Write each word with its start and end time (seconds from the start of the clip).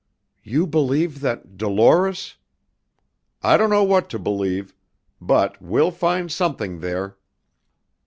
"You 0.41 0.65
believe 0.65 1.19
that 1.19 1.57
Dolores" 1.59 2.35
"I 3.43 3.55
don't 3.55 3.69
know 3.69 3.83
what 3.83 4.09
to 4.09 4.17
believe. 4.17 4.73
But 5.21 5.61
we'll 5.61 5.91
find 5.91 6.31
something 6.31 6.79
there!" 6.79 7.17